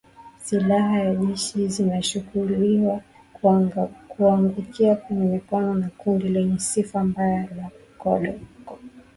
Silaha 0.39 1.13
za 1.13 1.19
jeshi 1.25 1.67
zinashukiwa 1.67 3.01
kuangukia 4.15 4.95
kwenye 4.95 5.25
mikono 5.25 5.81
ya 5.83 5.89
kundi 5.89 6.29
lenye 6.29 6.59
sifa 6.59 7.03
mbaya 7.03 7.47
la 7.57 7.71
CODECO 7.97 8.79